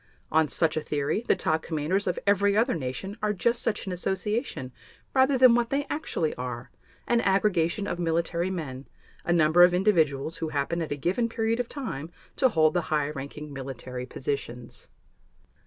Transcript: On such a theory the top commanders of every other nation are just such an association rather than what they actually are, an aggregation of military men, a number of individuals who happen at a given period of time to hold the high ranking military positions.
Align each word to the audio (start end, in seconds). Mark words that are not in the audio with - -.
On 0.31 0.47
such 0.47 0.75
a 0.75 0.81
theory 0.81 1.21
the 1.27 1.35
top 1.35 1.61
commanders 1.61 2.07
of 2.07 2.17
every 2.25 2.57
other 2.57 2.73
nation 2.73 3.17
are 3.21 3.33
just 3.33 3.61
such 3.61 3.85
an 3.85 3.91
association 3.91 4.71
rather 5.13 5.37
than 5.37 5.53
what 5.53 5.69
they 5.69 5.85
actually 5.91 6.33
are, 6.37 6.71
an 7.05 7.21
aggregation 7.21 7.85
of 7.85 7.99
military 7.99 8.49
men, 8.49 8.87
a 9.25 9.31
number 9.31 9.61
of 9.61 9.75
individuals 9.75 10.37
who 10.37 10.49
happen 10.49 10.81
at 10.81 10.91
a 10.91 10.97
given 10.97 11.29
period 11.29 11.59
of 11.59 11.69
time 11.69 12.09
to 12.37 12.49
hold 12.49 12.73
the 12.73 12.81
high 12.89 13.11
ranking 13.11 13.53
military 13.53 14.07
positions. 14.07 14.89